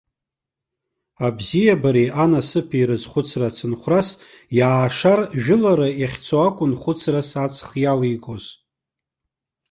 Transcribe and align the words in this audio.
Абзиабареи 1.25 2.09
анасыԥи 2.23 2.87
рызхәыцра 2.89 3.47
ацынхәрас, 3.49 4.09
иаашар, 4.57 5.19
жәылара 5.43 5.89
иахьцо 6.01 6.35
акәын 6.47 6.73
хәыцрас 6.81 7.29
аҵх 7.43 7.69
иалигоз. 7.83 8.43